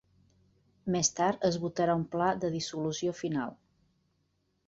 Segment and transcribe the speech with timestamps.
[0.95, 3.55] Més tard es votarà un pla de dissolució final.